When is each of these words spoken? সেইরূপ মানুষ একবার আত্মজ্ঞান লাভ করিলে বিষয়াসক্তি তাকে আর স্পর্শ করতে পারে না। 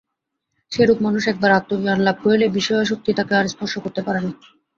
সেইরূপ 0.71 0.99
মানুষ 1.01 1.23
একবার 1.27 1.51
আত্মজ্ঞান 1.53 1.99
লাভ 2.03 2.17
করিলে 2.23 2.47
বিষয়াসক্তি 2.57 3.11
তাকে 3.15 3.33
আর 3.35 3.45
স্পর্শ 3.47 3.73
করতে 3.77 4.01
পারে 4.07 4.19
না। 4.25 4.31